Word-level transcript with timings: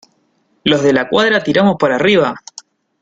¡los 0.63 0.81
De 0.81 0.93
la 0.93 1.07
Cuadra 1.09 1.43
tiramos 1.43 1.75
para 1.77 1.93
arriba! 1.97 2.33